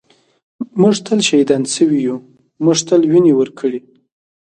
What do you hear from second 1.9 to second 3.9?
یُو مونږ تل وینې ورکــــړي